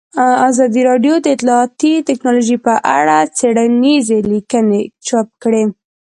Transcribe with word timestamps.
ازادي 0.49 0.81
راډیو 0.89 1.13
د 1.21 1.25
اطلاعاتی 1.35 1.93
تکنالوژي 2.09 2.57
په 2.65 2.73
اړه 2.97 3.17
څېړنیزې 3.37 4.19
لیکنې 4.31 4.81
چاپ 5.07 5.27
کړي. 5.43 5.63